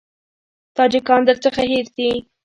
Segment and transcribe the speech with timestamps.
[0.77, 2.09] تاجکان درڅخه هېر دي.